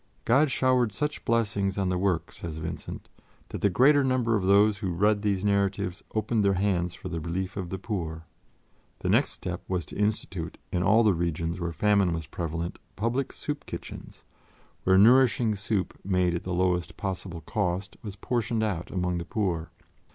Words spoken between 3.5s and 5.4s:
the greater number of those who read